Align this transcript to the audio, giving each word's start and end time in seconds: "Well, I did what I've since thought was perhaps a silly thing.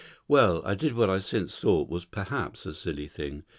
"Well, 0.27 0.63
I 0.65 0.73
did 0.73 0.93
what 0.95 1.11
I've 1.11 1.23
since 1.23 1.55
thought 1.59 1.87
was 1.87 2.05
perhaps 2.05 2.65
a 2.65 2.73
silly 2.73 3.07
thing. 3.07 3.43